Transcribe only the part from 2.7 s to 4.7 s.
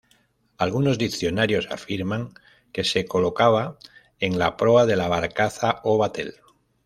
que se colocaba en la